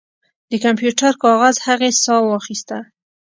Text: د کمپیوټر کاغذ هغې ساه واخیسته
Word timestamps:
د 0.49 0.51
کمپیوټر 0.65 1.11
کاغذ 1.23 1.55
هغې 1.67 1.91
ساه 2.03 2.21
واخیسته 2.25 2.77